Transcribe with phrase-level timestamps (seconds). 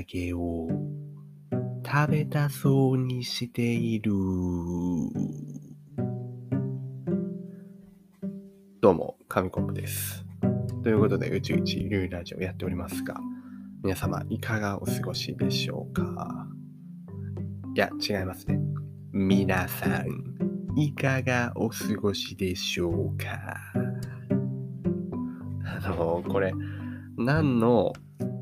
[0.00, 0.68] げを
[1.84, 4.12] 食べたそうにしている。
[8.80, 10.24] どうも、神コップです。
[10.82, 13.16] ということで、宇宙一流ラジオやっておりますが、
[13.84, 16.48] 皆様、いかがお過ごしでしょうか？
[17.76, 18.58] いや、違いますね。
[19.12, 23.56] 皆さん、いかがお過ごしでしょうか？
[25.84, 26.52] あの、これ、
[27.16, 27.92] 何の、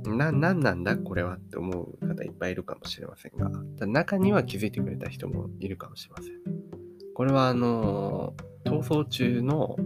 [0.05, 3.51] な、何なんだこれはって思う方いっぱいいるかもしれませんが、
[3.87, 6.33] 中には気づいてくれた人もいるかもしれません。
[7.15, 9.77] これはあの、逃走中の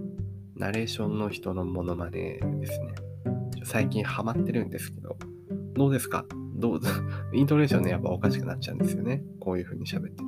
[0.57, 2.95] ナレーションの人のモノマネですね。
[3.65, 5.17] 最近ハマってるんですけど、
[5.75, 6.25] どうですか？
[6.57, 6.81] どう、
[7.35, 9.25] イントネーションね、やっぱおかしくなっちゃうんですよね。
[9.41, 10.25] こういう風に喋ってると。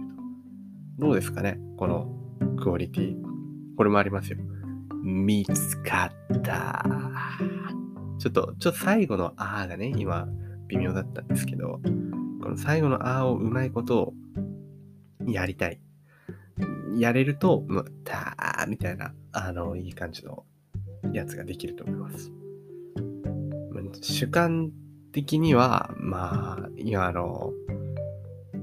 [1.07, 1.61] どうですかね？
[1.77, 2.13] この
[2.59, 3.17] クオリティ。
[3.77, 4.39] これもありますよ。
[5.05, 6.85] 見つかった。
[8.19, 10.29] ちょっと、ちょっと最後のあーがね、今、
[10.69, 11.81] 微妙だったんですけど、
[12.43, 14.15] この最後のあーをうまいことを
[15.27, 15.81] やりたい。
[16.97, 20.45] やれると、むたーみたいな、あの、いい感じの
[21.13, 22.33] やつができると思います。
[24.03, 24.73] 主観
[25.13, 27.53] 的には、まあ、今あの、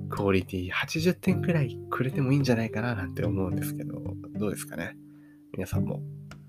[0.10, 4.02] クオリティ80点くらいくれてもいいんじゃないかななんて思うんですけど、
[4.38, 4.96] どうですかね？
[5.54, 6.02] 皆さんも、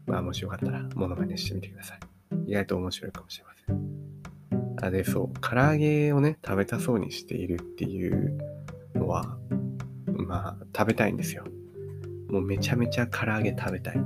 [0.06, 2.13] まあもしよかったら、モノマネしてみてください。
[2.46, 3.80] 意外と面白いかもしれません。
[4.82, 8.38] あ、で、そう、唐揚げをね、食べたそうにしているっていう
[8.94, 9.38] のは、
[10.06, 11.44] まあ、食べたいんですよ。
[12.28, 14.00] もうめちゃめちゃ唐揚げ食べたい。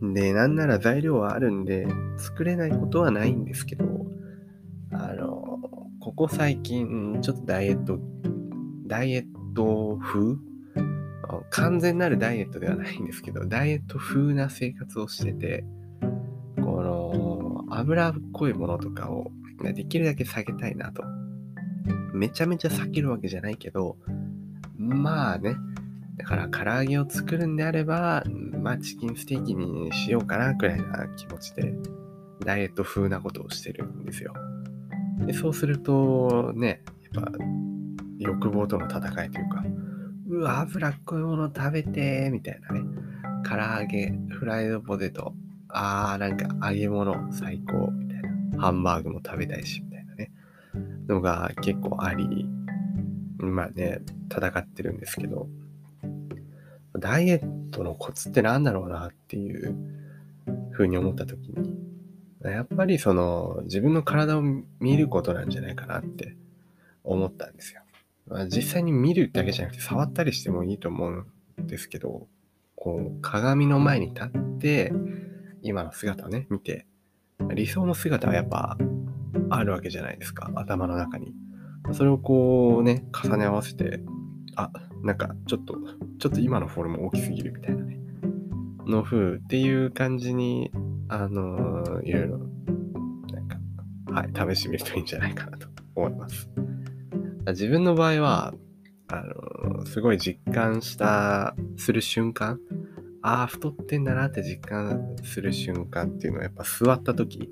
[0.00, 1.86] で、なんなら材料はあるんで、
[2.16, 3.84] 作れないことはないんですけど、
[4.92, 5.58] あの、
[6.00, 7.98] ここ最近、ちょっとダイエット、
[8.86, 10.36] ダイエット風？
[11.50, 15.64] 完全なるダイエットではないんですけど、ダイエット風な生活をしてて、
[17.78, 19.30] 脂っこいものとかを
[19.62, 21.02] できるだけ避けたいなと。
[22.12, 23.96] めちゃめちゃ避けるわけじゃないけど、
[24.76, 25.56] まあね、
[26.16, 28.24] だから唐揚げを作るんであれば、
[28.62, 31.74] まあチキンステーキにしようかなくらいな気持ちで、
[32.44, 34.32] ダイエット風なことをしてるんですよ。
[35.26, 36.82] でそうすると、ね、
[37.12, 37.32] やっぱ
[38.18, 39.64] 欲望との戦いというか、
[40.28, 42.82] うわ、脂っこいもの食べてみたいなね。
[43.48, 45.34] 唐揚げ、フライドポテト、
[45.68, 48.28] あー、なんか揚げ物最高、みたいな。
[48.60, 50.30] ハンバーグも食べたいし、みたいなね。
[51.06, 52.46] のが結構あり、
[53.38, 55.48] まあね、戦ってるんですけど、
[56.98, 59.76] ダイエットのコツって何だろうなっていう
[60.70, 61.78] ふうに思った時に、
[62.42, 66.36] やっぱりその自分の体を見ることなんじゃないかなって
[67.04, 67.82] 思ったんですよ。
[68.26, 72.26] まあ、実際に見るだけじゃなくて触ったりしてもいいと思うんですけど、
[72.76, 74.92] こう鏡の前に立って
[75.62, 76.86] 今の姿をね、見て、
[77.54, 78.76] 理想の姿はやっぱ
[79.50, 81.34] あるわけじゃないですか、頭の中に。
[81.92, 84.00] それをこうね、重ね合わせて、
[84.56, 84.70] あ、
[85.02, 85.74] なんかちょっと、
[86.18, 87.98] ちょっと今のフォルム大きすぎるみたいなね、
[88.86, 90.70] の風っていう感じに、
[91.08, 93.58] あのー、いろいろ、なんか、
[94.12, 96.50] はい、試してみるといいんじゃないかなと思います。
[97.48, 98.54] 自分の場合は、
[99.08, 102.60] あのー、すごい実感した、する瞬間
[103.22, 107.50] ああ、太ってんだなって実感する瞬間っていうのはやっぱ座った時、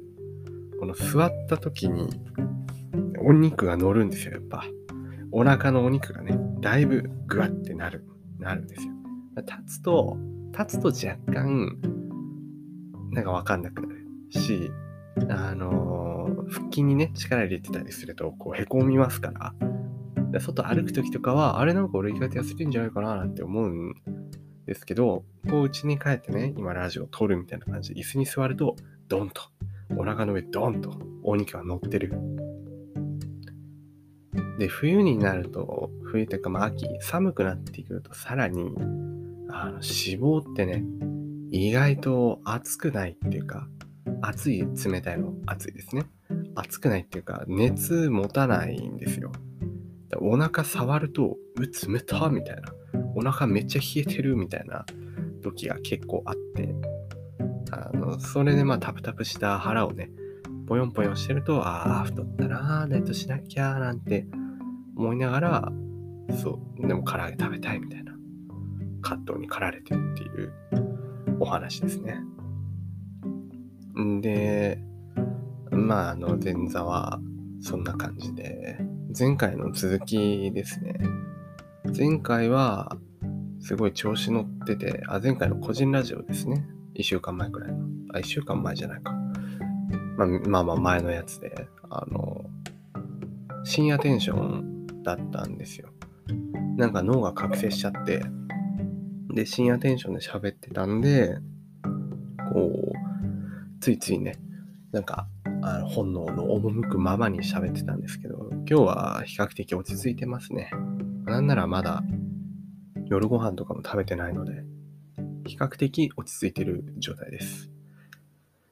[0.79, 2.09] この座った時に
[3.19, 4.65] お肉が乗るんですよ、やっぱ。
[5.33, 8.05] お腹のお肉がね、だいぶグワってなる、
[8.39, 8.93] なるんですよ。
[9.37, 10.17] 立つと、
[10.57, 11.79] 立つと若干、
[13.11, 14.71] なんかわかんなくなるし、
[15.29, 23.95] あのー、腹筋にね、力入れてたりすると、こう、へこみますから、外歩く時とかは、あれなんか俺意外と痩せてんじゃないかななんて思うん
[24.77, 28.77] ですけど、こう家に帰ってね、今ラジオを撮るみたいな感じで椅子に座ると、
[29.09, 29.43] ドンと、
[29.97, 30.93] お腹の上ドンと
[31.23, 32.13] お肉が乗ってる。
[34.59, 38.75] で、冬になると、冬というかまあ秋、寒くなってくるとさらに、
[39.49, 39.83] あの脂
[40.21, 40.85] 肪ってね、
[41.51, 43.67] 意外と熱くないっていうか、
[44.21, 46.05] 熱い、冷たいの、熱いですね。
[46.55, 49.33] 熱くないっていうか、熱持たないんですよ。
[50.21, 51.63] お腹触ると、う、
[51.93, 52.73] 冷たみたいな。
[53.17, 54.85] お腹めっちゃ冷えてるみたいな
[55.43, 56.75] 時が結構あって、
[57.73, 60.11] あの、それでまあタプタプした腹をね、
[60.67, 64.27] ぽよんぽよんしてると、ああ、太ったなー、ダイエットしなきゃなんて
[64.97, 65.73] 思いながら、
[66.43, 68.13] そう、でも唐揚げ食べたいみたいな
[69.01, 70.53] 葛藤に駆られてるっていう
[71.41, 72.21] お話ですね。
[74.21, 74.79] で、
[75.71, 77.19] まあ、あの、前座は
[77.61, 78.79] そんな感じで、
[79.19, 80.99] 前回の続きですね。
[81.95, 82.97] 前回は、
[83.61, 86.67] すごい調子乗ってて、あ、前回の個人ラジオですね。
[86.95, 87.79] 1週間前くらいの。
[88.15, 89.13] あ、1週間前じゃないか。
[90.17, 92.45] まあ、まあまあ前のやつで、あの、
[93.65, 95.89] 深夜テンションだったんですよ。
[96.77, 98.23] なんか脳が覚醒しちゃって、
[99.35, 101.37] で、深夜テンションで喋ってたんで、
[102.53, 104.37] こう、ついついね、
[104.93, 105.29] なんか、
[105.63, 110.71] あの本能の赴くままに喋ってたんですけど、今日は比較的落ち着いてますね。
[111.27, 112.05] なんならまだ
[113.07, 114.65] 夜ご飯とかも食べてないので、
[115.45, 117.71] 比較的落ち着いてる状態です。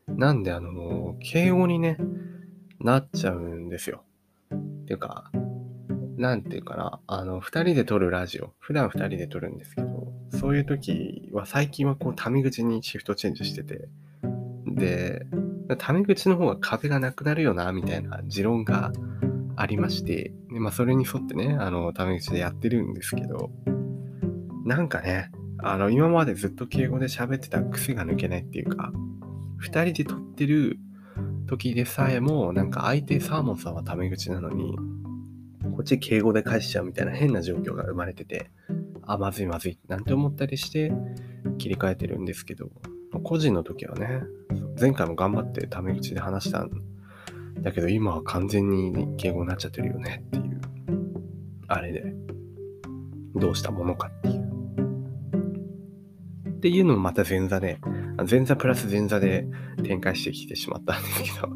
[0.09, 1.99] なんで、あの、敬語にね、
[2.79, 4.05] なっちゃうんですよ。
[4.55, 5.31] っていうか、
[6.17, 13.89] なんていうかな、あの、二人で撮るラジオ、普段二人で撮るんですけど、そういう時は最近はこう、タメ口にシフトチェンジしてて、
[14.67, 15.27] で、
[15.79, 18.93] タメ口の方が壁がなくなるよな、みたいな持論が
[19.57, 23.51] ありまして、でまあ、それに沿ってね、あの、タメ口でやってるんですけど、
[24.65, 28.93] なんかね、あの、今までずっと敬語で喋ってた癖が抜けないっていうか、
[29.59, 30.79] 二人で撮ってる
[31.49, 34.77] 時でさえも、なんか相手サーモンさんはタメ口なのに、
[35.75, 38.51] こっち敬語で返しちゃうみたいな変な状況が生まれてて、
[39.03, 40.93] あ、まずいまずいなんて思ったりして
[41.59, 42.71] 切り替えてるんですけど、
[43.25, 44.23] 個人の時はね、
[44.81, 46.71] 前回も頑張ってタメ口で話したん
[47.61, 50.44] だけど、今は完全に敬語になっちゃってるよねっていう、
[51.75, 52.15] あれで、
[53.35, 54.45] どうしたものかっていう。
[56.51, 57.79] っていうのもまた前座で、
[58.31, 59.47] 前座プラス前座で
[59.83, 61.49] 展開してきてしまったんですけど、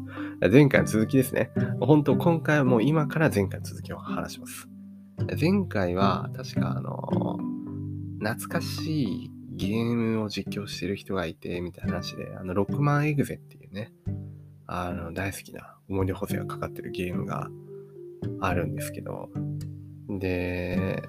[0.51, 1.51] 前回の続きですね。
[1.79, 4.67] 本当、今回はもう今から前回の続きを話します。
[5.39, 7.37] 前回は、確かあの、
[8.19, 13.93] 懐かしいゲームを実況してる人がいて、みたいな話で、あの、ロックマンエグゼっていうね、
[14.67, 17.49] あの、大好きな思い出補正がかかってるゲームが
[18.41, 19.29] あるんですけど、
[20.09, 21.03] で、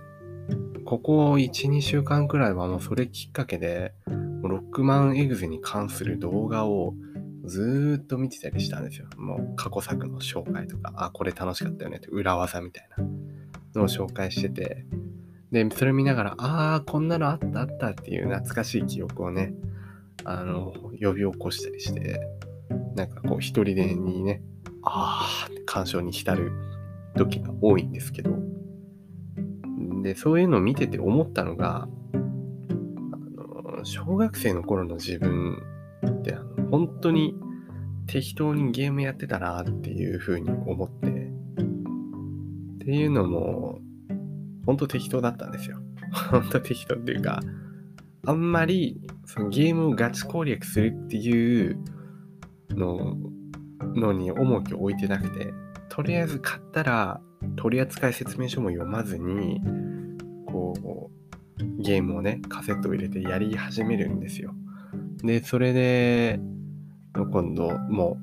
[0.84, 3.94] ここ1、2週間くらいはもうそれきっかけで、
[4.42, 6.94] ロックマンエグゼに関する動画を
[7.44, 9.06] ずーっと見てたりしたんですよ。
[9.16, 13.04] もう過去作の紹介とか、あ、これ楽しかったよねって裏技みたいな
[13.74, 14.86] のを紹介してて、
[15.50, 19.54] で、それ見ながら、ああ、こんなのあったあったっていう懐かしい記憶をね、
[20.24, 22.20] あの、呼び起こしたりして、
[22.94, 24.42] なんかこう一人でにね、
[24.82, 26.52] ああって感傷に浸る
[27.16, 28.38] 時が多いんですけど、
[30.02, 32.16] で、そういうのを見てて思ったのが、あ
[33.76, 35.62] の小学生の頃の自分
[36.06, 37.34] ってあの本当に
[38.06, 43.80] 適当にゲームやってたなっていうふうに思って、っていうのも、
[44.66, 45.78] 本当適当だったんですよ。
[46.30, 47.40] 本当適当っていうか、
[48.26, 51.78] あんまりそのゲームをガチ攻略するっていう
[52.70, 53.16] の
[53.94, 55.52] のに重きを置いてなくて、
[55.88, 57.20] とりあえず買ったら
[57.56, 59.60] 取扱説明書も読まずに、
[60.46, 64.54] こう、ゲームをね、カセットを入れてやり始めるんですよ。
[65.22, 66.40] で、それで、
[67.14, 68.18] 今度、も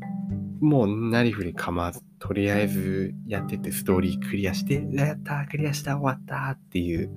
[0.62, 7.12] う、もうなりふり構わず、とりあえずやっててストーリークリアして、やったクリアした終わったっていう、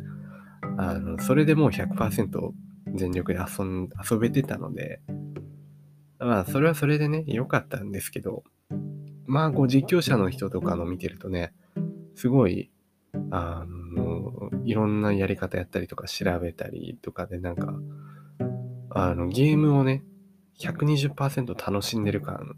[0.76, 2.50] あの、それでもう100%
[2.94, 5.00] 全力で遊ん遊べてたので、
[6.18, 8.44] まあ、それはそれでね、良かったんですけど、
[9.26, 11.52] まあ、こう、実況者の人とかの見てるとね、
[12.20, 12.70] すごい、
[13.30, 17.72] あの、いろんなやり方やったりとか調べたりとかで、なんか、
[18.90, 20.04] あの、ゲームをね、
[20.58, 22.56] 120%楽しんでる感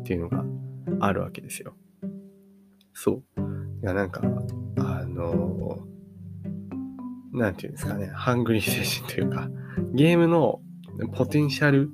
[0.00, 0.46] っていうのが
[1.00, 1.74] あるわけですよ。
[2.94, 3.40] そう。
[3.82, 4.22] いや、なんか、
[4.78, 5.76] あの、
[7.34, 9.50] なんていうんですかね、ハングリー精神というか、
[9.92, 10.62] ゲームの
[11.12, 11.90] ポテンシャル、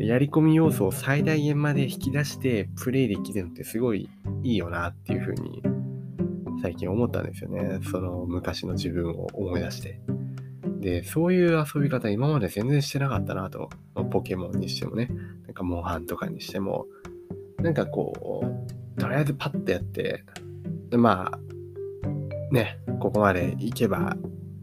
[0.00, 4.08] やり込み要素を最大限まで引き出してプレイできるのってすごい
[4.42, 5.62] いいよなっていうふうに
[6.62, 7.80] 最近思ったんですよね。
[7.90, 10.00] その昔の自分を思い出して。
[10.80, 13.70] で、そういう遊び方今まで全然してなかったなと。
[14.10, 15.10] ポケモンにしてもね、
[15.44, 16.86] なんかモンハンとかにしても、
[17.58, 18.44] なんかこ
[18.96, 20.24] う、とりあえずパッとやって、
[20.90, 24.16] でまあ、ね、ここまで行けば、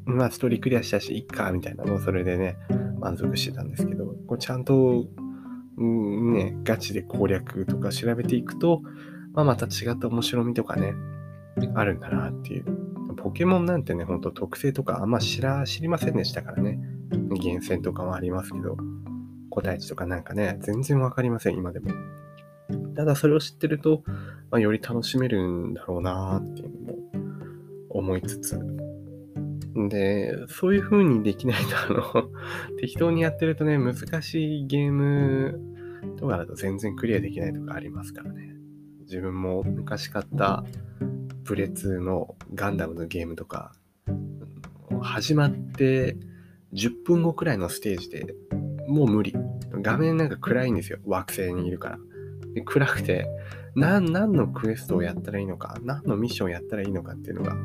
[0.05, 2.57] まあストーリークリアしたし、いっか、みたいな、もうそれでね、
[2.99, 5.05] 満足してたんですけど、こうちゃんと、
[5.77, 8.81] うんね、ガチで攻略とか調べていくと、
[9.33, 10.93] まあまた違った面白みとかね、
[11.75, 12.65] あるんだなっていう。
[13.15, 16.79] ポケモンなんてね、ほんと特性とかあんま知ら、知りませんでしたからね。
[17.39, 18.77] 厳選とかもありますけど、
[19.49, 21.91] 個体値とかなんかね、全然わかりません、今でも。
[22.95, 24.03] ただそれを知ってると、
[24.51, 26.99] まあ、より楽しめるんだろうなっていうのも
[27.89, 28.59] 思いつつ。
[29.89, 32.29] で、そういう風にできないと、あの、
[32.79, 35.59] 適当にやってるとね、難しいゲーム
[36.17, 38.55] とかだと全然クリアできないとかありますからね。
[39.01, 40.63] 自分も昔買った
[41.43, 43.73] プレ2のガンダムのゲームとか、
[45.01, 46.17] 始まって
[46.73, 48.35] 10分後くらいのステージで
[48.87, 49.33] もう無理。
[49.81, 50.99] 画面なんか暗いんですよ。
[51.05, 51.97] 惑星にいるから。
[52.53, 53.27] で暗くて
[53.75, 57.55] 何、何のクエストをやったらいいのか、何のミッションをやったらいいのかっていうのが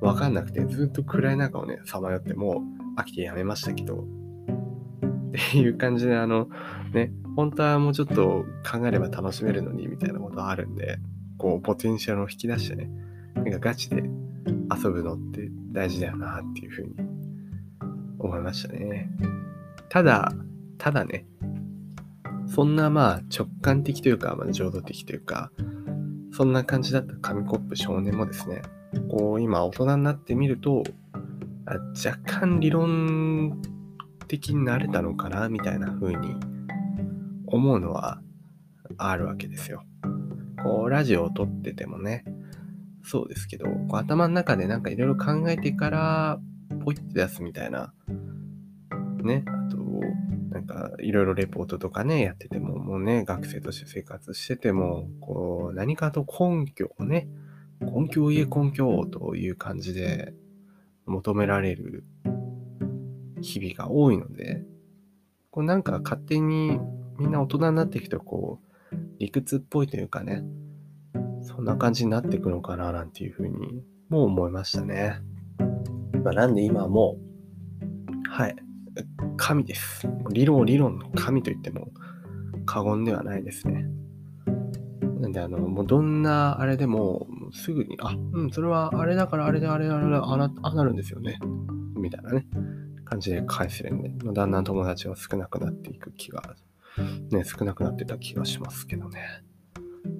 [0.00, 2.62] わかんなくて、ずっと暗い中をね、さまよっても
[2.96, 6.48] う飽きてやめましたけど、っていう感じで、あの、
[6.92, 10.98] ね、本当はもうちょっと考えれば楽しめるのに、みたいなことあるんで、
[11.38, 12.90] こう、ポテンシャルを引き出してね、
[13.34, 14.02] なんかガチで
[14.74, 16.94] 遊ぶのって大事だよな、っていうふうに
[18.18, 19.10] 思いましたね。
[19.88, 20.32] ただ、
[20.78, 21.26] ただね、
[22.46, 25.50] そんなまあ直感的というか、まあ、浄土的というか、
[26.32, 28.62] そんな感じだった紙コップ少年もですね、
[29.10, 30.82] こう今大人になってみると、
[31.66, 33.62] 若干理論
[34.28, 36.34] 的になれたのかなみたいな風に
[37.46, 38.20] 思うのは
[38.98, 39.84] あるわけですよ。
[40.62, 42.24] こうラジオを撮っててもね、
[43.04, 46.40] そうですけど、こう頭の中でなんかいろいろ考えてから、
[46.84, 47.92] ポイって出すみたいな、
[49.22, 49.76] ね、あと、
[50.50, 57.28] なんかいろいろレポートとかね、やってても、もうね、学生として生活してても、こう、何かと根拠をね、
[57.80, 60.34] 根拠を言え根拠をという感じで
[61.06, 62.04] 求められる
[63.40, 64.62] 日々が多いので、
[65.50, 66.78] こうなんか勝手に
[67.18, 68.60] みんな大人になっていくと、こ
[68.92, 70.44] う、理屈っぽいというかね、
[71.54, 75.20] そんな感じになっていくのかななんていうふうにも思いましたね。
[76.24, 77.16] まあ、なんで今も
[78.26, 78.56] う、はい、
[79.36, 80.08] 神です。
[80.30, 81.88] 理論理論の神と言っても
[82.64, 83.86] 過言ではないですね。
[85.20, 91.38] なんで、あの、もうどんなあれでも、すぐに、あ、うん、それはあれだからあれであれであれあなあなるんですよね。
[91.96, 92.46] みたいなね、
[93.04, 96.42] 感じで返せるんで、だんだん友達が少なくなっていく気が、
[97.30, 99.20] ね、少なくなってた気がしますけどね。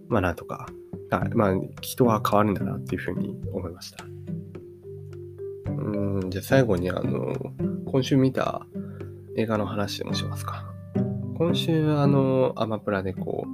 [0.09, 0.67] まあ、なんとか、
[1.35, 4.05] まあ、人は変わるんだなっていうふうに思いました。
[5.67, 7.35] うん、じゃあ最後に、あの、
[7.87, 8.67] 今週見た
[9.37, 10.65] 映画の話でもしますか。
[11.37, 13.47] 今週、あの、アマプラでこ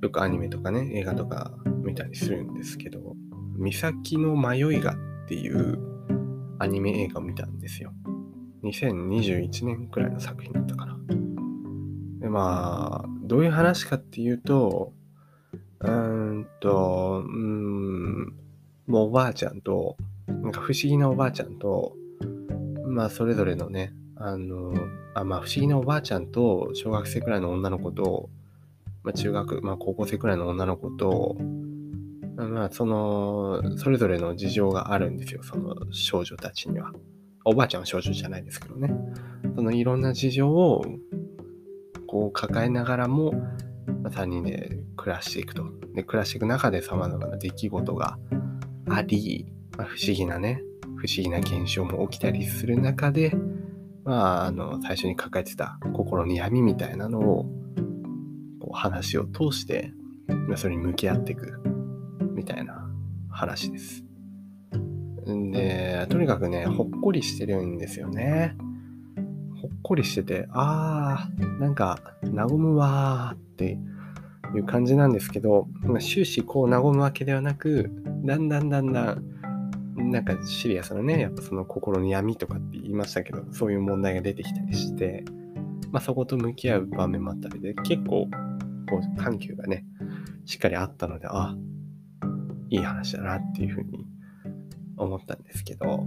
[0.00, 1.52] う、よくアニメとかね、映画とか
[1.84, 3.14] 見たりするんですけど、
[3.56, 5.78] 岬の迷いがっていう
[6.58, 7.92] アニメ映画を見たんですよ。
[8.64, 10.98] 2021年くらいの作品だったかな。
[12.20, 14.92] で、まあ、どういう話かっていうと、
[15.84, 18.34] うーんと、うん、
[18.86, 21.94] もうおばあちゃんと、なんか不思議なおばあちゃんと、
[22.86, 24.74] まあ、それぞれのね、あの、
[25.14, 28.30] あまあ、不思議なおばあちゃんと、小学生くらいの女の子と、
[29.02, 31.36] まあ、中学、まあ、高校生くらいの女の子と、
[32.36, 36.92] まあ、その、それぞれの事情があるんですよ、その少女たちには。
[37.44, 38.94] おばあちゃんは少女じゃないですけどね。
[39.54, 40.84] そのいろんな事情を、
[42.06, 43.34] こう抱えながらも、
[43.86, 45.64] 3人で暮らしていくと。
[45.94, 48.18] で、暮らしていく中で様々な出来事が
[48.88, 50.62] あり、まあ、不思議なね、
[50.96, 53.34] 不思議な現象も起きたりする中で、
[54.04, 57.44] まあ、あの、最初に抱えてた心の闇みたいなのを、
[58.60, 59.92] こう話を通して
[60.26, 61.60] ま、それに向き合っていく、
[62.34, 62.88] みたいな
[63.30, 64.04] 話です。
[65.28, 68.56] んで、とにかくね、ほっこりしてるんですよね。
[69.64, 71.98] ほっこりしてて、あー、なんか、
[72.34, 73.78] 和むわーって
[74.54, 75.68] いう感じなんですけど、
[76.00, 77.90] 終始こう和むわけではなく、
[78.24, 85.24] だんだんだんだん、なんかシリアスなね、やっぱその心の闇とかって言いましたけど、そういう問題が出てきたりして、
[85.90, 88.28] まあそこと向き合う場面もあったりで、結構、
[88.90, 89.86] こう、緩急がね、
[90.44, 91.56] しっかりあったので、あ、
[92.68, 94.04] いい話だなっていうふうに
[94.98, 96.04] 思ったんですけど、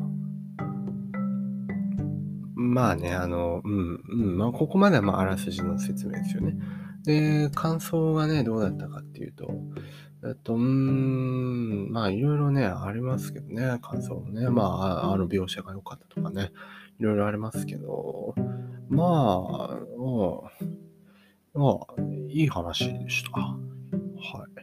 [2.57, 6.57] まあね、あの、うん、うん、まあここまではまああらすじの説明ですよね。
[7.03, 9.47] で、感想がね、どうだったかっていうと、
[10.25, 14.49] えっと、うん、まあ、いろいろね、ありますけどね、感想もね。
[14.49, 16.51] まあ、あの描写が良かったとかね、
[16.99, 18.33] いろいろありますけど、
[18.89, 19.79] まあ、
[21.53, 23.39] まあ、いい話でした。
[23.39, 23.57] は
[24.55, 24.56] い